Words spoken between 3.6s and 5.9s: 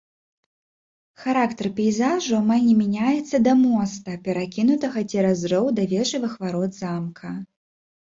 моста, перакінутага цераз роў да